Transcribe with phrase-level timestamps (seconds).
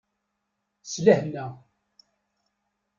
[0.83, 1.45] S lehna.